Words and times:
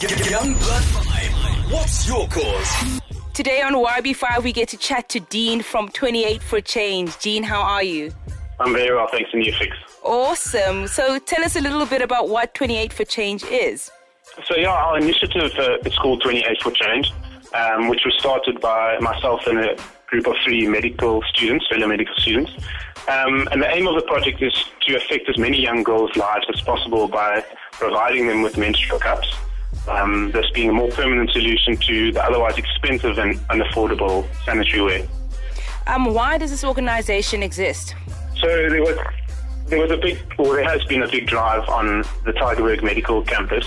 Young 0.00 0.54
Blood 0.54 0.82
Vibe. 0.82 1.70
What's 1.70 2.08
your 2.08 2.26
cause? 2.28 3.00
Today 3.34 3.60
on 3.60 3.74
YB5, 3.74 4.42
we 4.42 4.50
get 4.50 4.66
to 4.70 4.78
chat 4.78 5.10
to 5.10 5.20
Dean 5.20 5.60
from 5.60 5.90
28 5.90 6.42
for 6.42 6.62
Change. 6.62 7.18
Dean, 7.18 7.42
how 7.42 7.60
are 7.60 7.82
you? 7.82 8.10
I'm 8.60 8.72
very 8.72 8.96
well, 8.96 9.08
thanks, 9.12 9.28
and 9.34 9.44
you 9.44 9.52
fix. 9.52 9.76
Awesome. 10.02 10.86
So 10.86 11.18
tell 11.18 11.44
us 11.44 11.54
a 11.56 11.60
little 11.60 11.84
bit 11.84 12.00
about 12.00 12.30
what 12.30 12.54
28 12.54 12.94
for 12.94 13.04
Change 13.04 13.44
is. 13.44 13.90
So 14.46 14.56
yeah, 14.56 14.70
our 14.70 14.96
initiative 14.96 15.52
uh, 15.58 15.76
it's 15.84 15.98
called 15.98 16.22
28 16.22 16.62
for 16.62 16.70
Change, 16.70 17.12
um, 17.52 17.88
which 17.88 18.00
was 18.06 18.14
started 18.18 18.58
by 18.58 18.98
myself 19.00 19.46
and 19.46 19.58
a 19.58 19.76
group 20.06 20.26
of 20.26 20.34
three 20.42 20.66
medical 20.66 21.22
students, 21.34 21.66
fellow 21.68 21.86
medical 21.86 22.14
students. 22.16 22.52
Um, 23.06 23.46
and 23.52 23.60
the 23.60 23.70
aim 23.70 23.86
of 23.86 23.96
the 23.96 24.06
project 24.06 24.40
is 24.40 24.64
to 24.80 24.96
affect 24.96 25.28
as 25.28 25.36
many 25.36 25.60
young 25.60 25.82
girls' 25.82 26.16
lives 26.16 26.46
as 26.48 26.62
possible 26.62 27.06
by 27.06 27.44
providing 27.72 28.28
them 28.28 28.40
with 28.40 28.56
menstrual 28.56 28.98
cups. 28.98 29.30
Um, 29.90 30.30
this 30.30 30.48
being 30.54 30.70
a 30.70 30.72
more 30.72 30.88
permanent 30.88 31.30
solution 31.30 31.76
to 31.76 32.12
the 32.12 32.22
otherwise 32.22 32.56
expensive 32.56 33.18
and 33.18 33.36
unaffordable 33.48 34.24
sanitary 34.44 34.82
wear. 34.82 35.08
Um, 35.88 36.14
why 36.14 36.38
does 36.38 36.50
this 36.52 36.62
organization 36.62 37.42
exist? 37.42 37.96
So 38.36 38.46
there 38.46 38.82
was 38.82 38.96
there 39.66 39.80
was 39.80 39.90
a 39.90 39.96
big, 39.96 40.18
or 40.38 40.56
there 40.56 40.64
has 40.64 40.84
been 40.84 41.02
a 41.02 41.08
big 41.08 41.26
drive 41.26 41.68
on 41.68 42.04
the 42.24 42.32
Tygerberg 42.32 42.82
Medical 42.82 43.22
Campus 43.22 43.66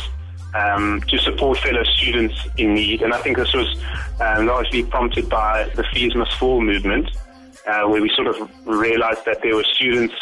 um, 0.53 1.01
to 1.07 1.17
support 1.17 1.57
fellow 1.59 1.83
students 1.83 2.35
in 2.57 2.73
need, 2.73 3.01
and 3.01 3.13
I 3.13 3.19
think 3.19 3.37
this 3.37 3.53
was 3.53 3.77
uh, 4.19 4.43
largely 4.43 4.83
prompted 4.83 5.29
by 5.29 5.69
the 5.75 5.83
Fees 5.93 6.15
Must 6.15 6.33
Fall 6.33 6.61
movement, 6.61 7.09
uh, 7.67 7.83
where 7.87 8.01
we 8.01 8.09
sort 8.15 8.27
of 8.27 8.49
realized 8.65 9.25
that 9.25 9.41
there 9.41 9.55
were 9.55 9.63
students 9.63 10.13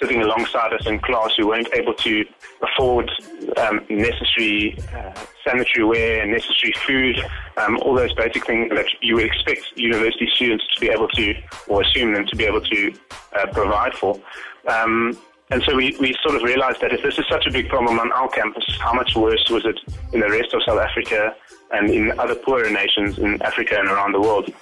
sitting 0.00 0.22
alongside 0.22 0.72
us 0.72 0.86
in 0.86 0.98
class 1.00 1.32
who 1.36 1.48
weren't 1.48 1.68
able 1.72 1.94
to 1.94 2.24
afford 2.62 3.10
um, 3.58 3.84
necessary 3.88 4.78
uh, 4.94 5.12
sanitary 5.44 5.84
wear 5.84 6.26
necessary 6.26 6.72
food, 6.86 7.20
um, 7.56 7.78
all 7.82 7.94
those 7.94 8.12
basic 8.14 8.44
things 8.46 8.70
that 8.70 8.86
you 9.00 9.14
would 9.14 9.24
expect 9.24 9.60
university 9.76 10.28
students 10.34 10.64
to 10.74 10.80
be 10.80 10.88
able 10.88 11.08
to, 11.08 11.34
or 11.68 11.82
assume 11.82 12.12
them 12.12 12.26
to 12.26 12.36
be 12.36 12.44
able 12.44 12.60
to 12.60 12.92
uh, 13.34 13.46
provide 13.52 13.94
for. 13.94 14.20
Um, 14.66 15.18
and 15.50 15.62
so 15.62 15.76
we, 15.76 15.96
we 16.00 16.16
sort 16.24 16.34
of 16.34 16.42
realized 16.42 16.80
that 16.80 16.92
if 16.92 17.02
this 17.02 17.18
is 17.18 17.24
such 17.28 17.46
a 17.46 17.52
big 17.52 17.68
problem 17.68 18.00
on 18.00 18.10
our 18.12 18.28
campus, 18.28 18.64
how 18.80 18.92
much 18.92 19.14
worse 19.14 19.48
was 19.48 19.64
it 19.64 19.78
in 20.12 20.20
the 20.20 20.28
rest 20.28 20.52
of 20.52 20.62
South 20.64 20.80
Africa 20.80 21.36
and 21.70 21.88
in 21.88 22.18
other 22.18 22.34
poorer 22.34 22.68
nations 22.68 23.18
in 23.18 23.40
Africa 23.42 23.78
and 23.78 23.88
around 23.88 24.12
the 24.12 24.20
world? 24.20 24.52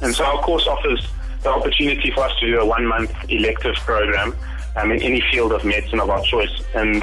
And 0.00 0.14
so 0.14 0.24
our 0.24 0.40
course 0.40 0.66
offers 0.68 1.08
the 1.42 1.48
opportunity 1.48 2.12
for 2.12 2.20
us 2.20 2.38
to 2.38 2.46
do 2.46 2.60
a 2.60 2.64
one 2.64 2.86
month 2.86 3.12
elective 3.28 3.74
program 3.76 4.36
um, 4.76 4.90
in 4.90 5.02
any 5.02 5.22
field 5.32 5.52
of 5.52 5.64
medicine 5.64 6.00
of 6.00 6.10
our 6.10 6.22
choice. 6.22 6.62
And 6.74 7.02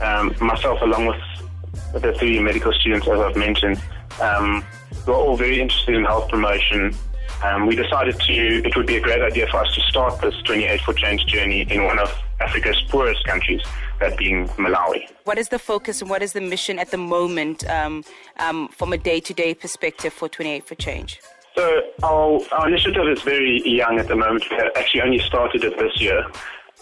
um, 0.00 0.34
myself, 0.40 0.80
along 0.82 1.06
with 1.06 2.02
the 2.02 2.12
three 2.14 2.38
medical 2.40 2.72
students, 2.72 3.06
as 3.08 3.18
I've 3.18 3.36
mentioned, 3.36 3.80
um, 4.20 4.64
we're 5.06 5.14
all 5.14 5.36
very 5.36 5.60
interested 5.60 5.94
in 5.94 6.04
health 6.04 6.28
promotion. 6.28 6.94
Um, 7.42 7.66
we 7.66 7.74
decided 7.74 8.18
to, 8.20 8.32
it 8.32 8.76
would 8.76 8.86
be 8.86 8.96
a 8.96 9.00
great 9.00 9.20
idea 9.20 9.46
for 9.48 9.58
us 9.58 9.74
to 9.74 9.80
start 9.82 10.20
this 10.20 10.34
28 10.44 10.80
for 10.82 10.94
Change 10.94 11.26
journey 11.26 11.62
in 11.62 11.84
one 11.84 11.98
of 11.98 12.12
Africa's 12.40 12.80
poorest 12.88 13.24
countries, 13.24 13.62
that 14.00 14.16
being 14.16 14.46
Malawi. 14.50 15.08
What 15.24 15.38
is 15.38 15.48
the 15.48 15.58
focus 15.58 16.00
and 16.00 16.10
what 16.10 16.22
is 16.22 16.34
the 16.34 16.40
mission 16.40 16.78
at 16.78 16.90
the 16.90 16.98
moment 16.98 17.68
um, 17.68 18.04
um, 18.38 18.68
from 18.68 18.92
a 18.92 18.98
day 18.98 19.18
to 19.20 19.34
day 19.34 19.54
perspective 19.54 20.12
for 20.12 20.28
28 20.28 20.66
for 20.66 20.74
Change? 20.76 21.20
So, 21.56 21.82
our, 22.02 22.40
our 22.52 22.68
initiative 22.68 23.06
is 23.08 23.20
very 23.22 23.60
young 23.68 23.98
at 23.98 24.08
the 24.08 24.16
moment. 24.16 24.48
We 24.50 24.56
actually 24.76 25.02
only 25.02 25.18
started 25.18 25.64
it 25.64 25.78
this 25.78 26.00
year 26.00 26.24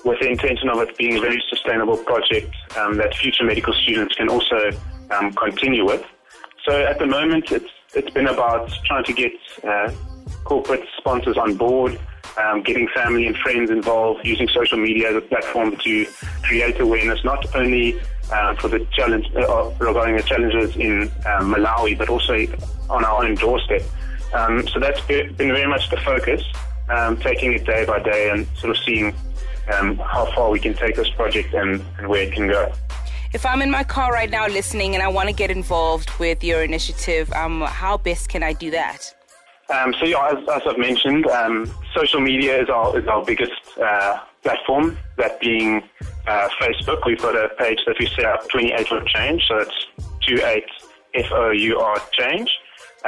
with 0.05 0.19
the 0.21 0.29
intention 0.29 0.69
of 0.69 0.79
it 0.81 0.97
being 0.97 1.19
a 1.19 1.21
very 1.21 1.43
sustainable 1.49 1.97
project 1.97 2.55
um, 2.77 2.97
that 2.97 3.15
future 3.15 3.45
medical 3.45 3.73
students 3.75 4.15
can 4.15 4.29
also 4.29 4.71
um, 5.11 5.33
continue 5.35 5.85
with. 5.85 6.05
So, 6.67 6.73
at 6.73 6.99
the 6.99 7.07
moment, 7.07 7.53
it's, 7.53 7.71
it's 7.95 8.11
been 8.11 8.29
about 8.29 8.71
trying 8.85 9.05
to 9.05 9.13
get 9.13 9.33
uh, 9.65 9.91
corporate 10.45 10.85
sponsors 10.99 11.37
on 11.37 11.57
board 11.57 11.99
um, 12.39 12.63
getting 12.63 12.89
family 12.89 13.27
and 13.27 13.37
friends 13.37 13.71
involved, 13.71 14.25
using 14.25 14.49
social 14.49 14.79
media 14.79 15.11
as 15.11 15.17
a 15.17 15.21
platform 15.21 15.77
to 15.79 16.07
create 16.43 16.79
awareness, 16.81 17.25
not 17.25 17.55
only 17.55 18.01
uh, 18.33 18.55
for 18.57 18.69
the 18.69 18.87
challenge 18.93 19.27
uh, 19.37 19.71
regarding 19.79 20.17
the 20.17 20.23
challenges 20.23 20.77
in 20.77 21.11
uh, 21.27 21.41
Malawi, 21.41 21.97
but 21.97 22.09
also 22.09 22.35
on 22.89 23.05
our 23.05 23.25
own 23.25 23.35
doorstep. 23.35 23.83
Um, 24.33 24.67
so 24.69 24.79
that's 24.79 25.01
been 25.03 25.35
very 25.37 25.67
much 25.67 25.91
the 25.91 25.97
focus, 25.99 26.43
um, 26.89 27.17
taking 27.17 27.53
it 27.53 27.65
day 27.65 27.85
by 27.85 27.99
day 27.99 28.31
and 28.31 28.47
sort 28.57 28.77
of 28.77 28.83
seeing 28.85 29.15
um, 29.73 29.97
how 29.99 30.27
far 30.35 30.51
we 30.51 30.61
can 30.61 30.75
take 30.75 30.97
this 30.97 31.11
project 31.11 31.55
and, 31.55 31.85
and 31.99 32.09
where 32.09 32.23
it 32.23 32.33
can 32.33 32.49
go. 32.49 32.73
If 33.33 33.47
I'm 33.47 33.63
in 33.63 33.71
my 33.71 33.85
car 33.85 34.13
right 34.13 34.31
now 34.31 34.49
listening 34.49 34.95
and 34.95 35.03
I 35.03 35.09
want 35.09 35.29
to 35.29 35.35
get 35.35 35.51
involved 35.51 36.11
with 36.19 36.43
your 36.43 36.63
initiative, 36.65 37.33
um, 37.33 37.61
how 37.61 37.97
best 37.97 38.29
can 38.29 38.43
I 38.43 38.53
do 38.53 38.71
that? 38.73 39.15
Um, 39.69 39.95
so 40.01 40.05
yeah, 40.05 40.31
as, 40.31 40.49
as 40.49 40.63
I've 40.67 40.79
mentioned, 40.79 41.27
um, 41.29 41.73
social 41.95 42.21
media 42.21 42.61
is 42.61 42.69
our 42.69 42.99
is 42.99 43.07
our 43.07 43.25
biggest 43.25 43.53
uh, 43.81 44.19
platform. 44.43 44.99
That 45.17 45.41
being 45.41 45.83
uh, 46.27 46.49
Facebook, 46.61 47.07
we've 47.07 47.23
got 47.23 47.37
a 47.37 47.51
page 47.51 47.79
that 47.87 47.97
we 48.01 48.07
set 48.07 48.25
up 48.25 48.49
28 48.49 48.89
for 48.89 49.01
change. 49.05 49.45
So 49.47 49.59
it's 49.59 49.87
28 50.27 50.65
F 51.15 51.33
O 51.33 51.51
U 51.51 51.79
R 51.79 52.03
change. 52.13 52.51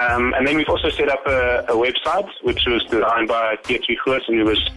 Um, 0.01 0.33
and 0.35 0.47
then 0.47 0.57
we've 0.57 0.69
also 0.69 0.89
set 0.89 1.09
up 1.09 1.27
a, 1.27 1.65
a 1.69 1.75
website 1.75 2.29
which 2.43 2.65
was 2.67 2.85
designed 2.85 3.29
by 3.29 3.57
Pietri 3.57 3.97
and 4.07 4.39
who 4.39 4.45
was 4.45 4.71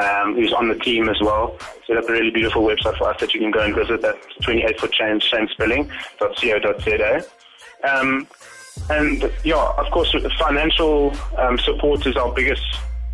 um, 0.00 0.34
who's 0.34 0.52
on 0.52 0.68
the 0.68 0.74
team 0.76 1.08
as 1.08 1.20
well. 1.20 1.56
Set 1.86 1.96
up 1.96 2.08
a 2.08 2.12
really 2.12 2.30
beautiful 2.30 2.62
website 2.62 2.96
for 2.98 3.10
us 3.10 3.20
that 3.20 3.34
you 3.34 3.40
can 3.40 3.50
go 3.50 3.60
and 3.60 3.74
visit. 3.74 4.02
That's 4.02 4.18
28 4.42 4.80
for 4.80 4.88
change, 4.88 5.30
same 5.30 5.48
spelling, 5.48 5.90
Um, 7.88 8.26
and 8.88 9.30
yeah, 9.44 9.72
of 9.76 9.90
course, 9.90 10.14
financial 10.38 11.12
um, 11.36 11.58
support 11.58 12.06
is 12.06 12.16
our 12.16 12.32
biggest 12.32 12.62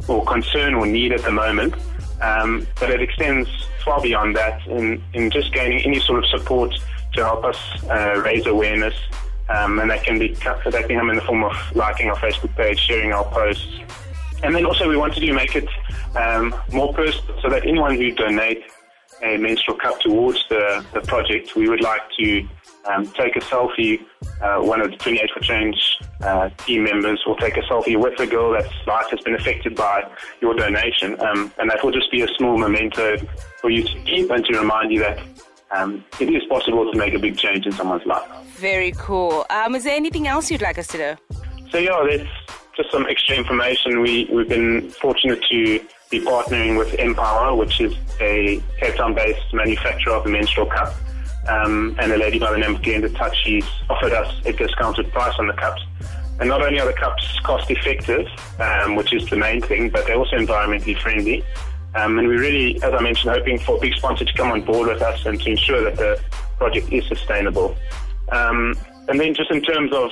or 0.09 0.25
concern 0.25 0.75
or 0.75 0.87
need 0.87 1.13
at 1.13 1.23
the 1.23 1.31
moment. 1.31 1.75
Um, 2.21 2.67
but 2.81 2.91
it 2.91 3.03
extends 3.03 3.49
far 3.85 4.01
beyond 4.01 4.37
that 4.37 4.67
in, 4.67 5.03
in 5.13 5.31
just 5.31 5.53
gaining 5.53 5.85
any 5.85 6.01
sort 6.01 6.25
of 6.25 6.31
support 6.31 6.75
to 7.15 7.25
help 7.25 7.45
us 7.45 7.59
uh, 7.85 8.23
raise 8.25 8.47
awareness. 8.47 8.95
Um, 9.49 9.79
and 9.79 9.91
that 9.91 10.03
can 10.03 10.19
be 10.19 10.29
that 10.35 10.63
can 10.63 10.99
come 10.99 11.11
in 11.11 11.17
the 11.17 11.23
form 11.23 11.45
of 11.45 11.53
liking 11.77 12.11
our 12.11 12.17
Facebook 12.17 12.55
page, 12.57 12.81
sharing 12.81 13.13
our 13.13 13.25
posts, 13.25 13.79
and 14.43 14.55
then 14.55 14.65
also 14.65 14.89
we 14.89 14.97
wanted 14.97 15.21
to 15.21 15.33
make 15.33 15.55
it 15.55 15.69
um, 16.17 16.55
more 16.73 16.93
personal 16.93 17.41
so 17.43 17.49
that 17.49 17.67
anyone 17.67 17.97
who 17.97 18.11
donate 18.13 18.65
a 19.23 19.37
menstrual 19.39 19.77
cup 19.79 20.01
towards 20.01 20.47
the, 20.49 20.85
the 20.93 21.01
project, 21.03 21.57
we 21.57 21.69
would 21.69 21.81
like 21.81 22.03
to 22.19 22.47
um, 22.87 23.07
take 23.13 23.37
a 23.37 23.41
selfie. 23.41 24.01
Uh, 24.41 24.61
one 24.61 24.81
of 24.81 24.91
the 24.91 24.97
28 24.97 25.31
for 25.33 25.41
Change 25.41 25.99
uh, 26.23 26.51
team 26.59 26.85
members 26.85 27.23
will 27.27 27.37
take 27.37 27.57
a 27.57 27.63
selfie 27.63 27.99
with 27.99 28.19
a 28.21 28.27
girl 28.27 28.53
that's 28.53 28.73
life 28.87 29.07
has 29.11 29.21
been 29.21 29.35
affected 29.35 29.75
by 29.75 30.09
your 30.41 30.55
donation, 30.55 31.19
um, 31.21 31.53
and 31.59 31.71
that 31.71 31.83
will 31.83 31.93
just 31.93 32.11
be 32.11 32.23
a 32.23 32.29
small 32.37 32.57
memento 32.59 33.17
for 33.61 33.71
you 33.71 33.83
to 33.83 34.01
keep 34.03 34.31
and 34.31 34.45
to 34.45 34.59
remind 34.59 34.93
you 34.93 35.01
that 35.01 35.19
um, 35.75 36.05
it 36.21 36.29
is 36.29 36.45
possible 36.49 36.91
to 36.91 36.99
make 36.99 37.15
a 37.15 37.19
big 37.19 37.37
change 37.37 37.67
in 37.67 37.73
someone's 37.73 38.07
life. 38.07 38.29
Very 38.57 38.93
cool. 38.93 39.45
Um, 39.51 39.75
is 39.75 39.85
there 39.85 39.97
anything 39.97 40.29
else 40.29 40.51
you'd 40.51 40.63
like 40.63 40.79
us 40.79 40.87
to 40.89 40.99
do? 40.99 41.37
So 41.71 41.79
yeah, 41.79 42.05
there's 42.09 42.29
just 42.77 42.91
some 42.93 43.07
extra 43.07 43.37
information. 43.37 44.01
We 44.01 44.29
we've 44.31 44.49
been 44.49 44.91
fortunate 44.91 45.43
to 45.51 45.81
be 46.11 46.21
partnering 46.21 46.79
with 46.79 46.95
Empower, 46.95 47.57
which 47.57 47.81
is 47.81 47.95
a 48.21 48.63
Cape 48.79 48.95
Town-based 48.97 49.53
manufacturer 49.53 50.15
of 50.15 50.27
a 50.27 50.29
menstrual 50.29 50.67
cup. 50.67 50.95
Um, 51.49 51.97
and 51.99 52.13
a 52.13 52.17
lady 52.17 52.39
by 52.39 52.51
the 52.51 52.59
name 52.59 52.75
of 52.75 52.83
Glenda 52.83 53.15
Touch, 53.17 53.37
she's 53.45 53.67
offered 53.89 54.13
us 54.13 54.35
a 54.45 54.53
discounted 54.53 55.11
price 55.13 55.35
on 55.39 55.47
the 55.47 55.53
cups. 55.53 55.83
And 56.41 56.49
not 56.49 56.61
only 56.61 56.79
are 56.81 56.87
the 56.87 56.93
cups 56.93 57.39
cost 57.45 57.71
effective, 57.71 58.27
um, 58.59 58.97
which 58.97 59.15
is 59.15 59.29
the 59.31 59.37
main 59.37 59.63
thing, 59.63 59.89
but 59.89 60.07
they're 60.07 60.17
also 60.17 60.37
environmentally 60.37 61.01
friendly. 61.01 61.45
Um, 61.95 62.19
and 62.19 62.29
we're 62.29 62.41
really, 62.41 62.77
as 62.83 62.93
I 62.93 63.01
mentioned, 63.01 63.33
hoping 63.33 63.59
for 63.59 63.77
a 63.77 63.81
big 63.81 63.95
sponsor 63.95 64.25
to 64.25 64.33
come 64.35 64.51
on 64.51 64.63
board 64.63 64.89
with 64.89 65.01
us 65.01 65.25
and 65.25 65.41
to 65.41 65.51
ensure 65.51 65.83
that 65.85 65.97
the 65.97 66.21
project 66.59 66.93
is 66.93 67.07
sustainable. 67.07 67.77
Um, 68.31 68.77
and 69.09 69.21
then 69.21 69.35
just 69.35 69.51
in 69.51 69.63
terms 69.63 69.93
of 69.93 70.11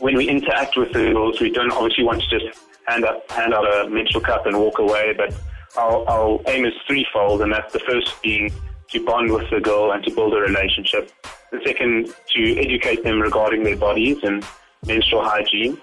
when 0.00 0.16
we 0.16 0.28
interact 0.28 0.76
with 0.76 0.92
the 0.92 1.12
girls, 1.12 1.40
we 1.40 1.50
don't 1.50 1.72
obviously 1.72 2.04
want 2.04 2.22
to 2.22 2.38
just 2.38 2.58
hand, 2.86 3.04
up, 3.04 3.30
hand 3.30 3.54
out 3.54 3.64
a 3.64 3.88
menstrual 3.88 4.22
cup 4.22 4.46
and 4.46 4.58
walk 4.58 4.78
away, 4.78 5.14
but 5.16 5.34
our, 5.76 6.08
our 6.08 6.40
aim 6.48 6.64
is 6.64 6.72
threefold, 6.86 7.42
and 7.42 7.52
that's 7.52 7.72
the 7.72 7.78
first 7.80 8.20
being 8.22 8.52
to 8.88 9.04
bond 9.04 9.30
with 9.30 9.48
the 9.50 9.60
girl 9.60 9.92
and 9.92 10.02
to 10.04 10.10
build 10.10 10.34
a 10.34 10.40
relationship. 10.40 11.12
The 11.52 11.60
second, 11.64 12.14
to 12.34 12.58
educate 12.58 13.04
them 13.04 13.20
regarding 13.20 13.62
their 13.62 13.76
bodies 13.76 14.18
and 14.22 14.44
menstrual 14.86 15.22
hygiene, 15.22 15.78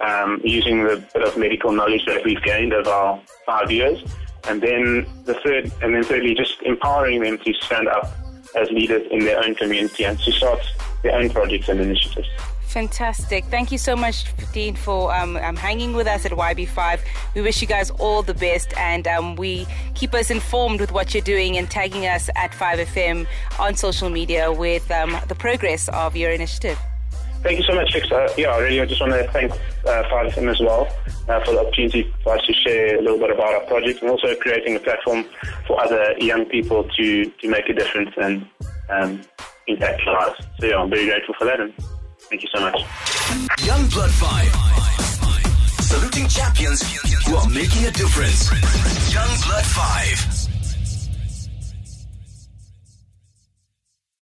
um, 0.00 0.40
using 0.44 0.84
the 0.84 1.04
bit 1.12 1.22
of 1.22 1.36
medical 1.36 1.72
knowledge 1.72 2.06
that 2.06 2.24
we've 2.24 2.42
gained 2.42 2.72
over 2.72 2.90
our 2.90 3.20
five 3.44 3.70
years. 3.70 4.02
And 4.48 4.62
then 4.62 5.06
the 5.24 5.34
third, 5.34 5.72
and 5.82 5.94
then 5.94 6.04
thirdly, 6.04 6.34
just 6.34 6.62
empowering 6.62 7.22
them 7.22 7.38
to 7.38 7.52
stand 7.54 7.88
up 7.88 8.14
as 8.54 8.70
leaders 8.70 9.06
in 9.10 9.20
their 9.20 9.42
own 9.42 9.54
community 9.54 10.04
and 10.04 10.18
to 10.20 10.32
start 10.32 10.60
their 11.02 11.16
own 11.16 11.30
projects 11.30 11.68
and 11.68 11.80
initiatives. 11.80 12.28
Fantastic. 12.76 13.46
Thank 13.46 13.72
you 13.72 13.78
so 13.78 13.96
much, 13.96 14.26
Dean, 14.52 14.74
for 14.76 15.10
um, 15.14 15.38
um, 15.38 15.56
hanging 15.56 15.94
with 15.94 16.06
us 16.06 16.26
at 16.26 16.32
YB5. 16.32 17.00
We 17.34 17.40
wish 17.40 17.62
you 17.62 17.66
guys 17.66 17.88
all 17.92 18.20
the 18.20 18.34
best 18.34 18.76
and 18.76 19.08
um, 19.08 19.34
we 19.36 19.66
keep 19.94 20.12
us 20.12 20.30
informed 20.30 20.82
with 20.82 20.92
what 20.92 21.14
you're 21.14 21.22
doing 21.22 21.56
and 21.56 21.70
tagging 21.70 22.04
us 22.06 22.28
at 22.36 22.50
5FM 22.50 23.26
on 23.58 23.76
social 23.76 24.10
media 24.10 24.52
with 24.52 24.90
um, 24.90 25.18
the 25.26 25.34
progress 25.34 25.88
of 25.88 26.16
your 26.16 26.30
initiative. 26.30 26.78
Thank 27.42 27.60
you 27.60 27.64
so 27.64 27.74
much, 27.74 27.94
Fixer. 27.94 28.14
Uh, 28.14 28.28
yeah, 28.36 28.58
really, 28.58 28.82
I 28.82 28.84
just 28.84 29.00
want 29.00 29.14
to 29.14 29.26
thank 29.32 29.52
uh, 29.52 30.02
5FM 30.10 30.50
as 30.50 30.60
well 30.60 30.86
uh, 31.30 31.42
for 31.46 31.52
the 31.52 31.60
opportunity 31.60 32.12
for 32.22 32.36
us 32.36 32.44
to 32.44 32.52
share 32.52 32.98
a 32.98 33.00
little 33.00 33.18
bit 33.18 33.30
about 33.30 33.54
our 33.54 33.60
project 33.60 34.02
and 34.02 34.10
also 34.10 34.34
creating 34.34 34.76
a 34.76 34.80
platform 34.80 35.24
for 35.66 35.82
other 35.82 36.14
young 36.18 36.44
people 36.44 36.84
to, 36.84 37.24
to 37.24 37.48
make 37.48 37.70
a 37.70 37.72
difference 37.72 38.10
and 38.18 38.46
um, 38.90 39.22
impact 39.66 40.06
lives. 40.06 40.46
So, 40.60 40.66
yeah, 40.66 40.76
I'm 40.76 40.90
very 40.90 41.06
grateful 41.06 41.34
for 41.38 41.46
that. 41.46 41.58
And, 41.58 41.72
Thank 42.28 42.42
you 42.42 42.48
so 42.52 42.60
much. 42.60 42.74
Young 43.64 43.86
Blood 43.86 44.10
5. 44.10 45.82
Saluting 45.82 46.26
champions 46.26 46.82
who 47.24 47.36
are 47.36 47.48
making 47.48 47.86
a 47.86 47.90
difference. 47.92 48.50
Young 49.14 49.30
Blood 49.44 49.64
5. 49.64 50.35